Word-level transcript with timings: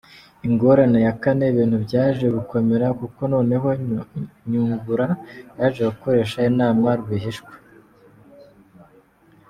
Ingorane 0.47 0.97
ya 1.07 1.13
kane, 1.21 1.45
ibintu 1.53 1.77
byaje 1.85 2.25
gukomera 2.37 2.85
kuko 2.99 3.19
noneho 3.33 3.67
Nyungura 4.49 5.07
yaje 5.59 5.81
gukoresha 5.89 6.37
inama 6.51 6.87
rwihishwa. 6.99 7.53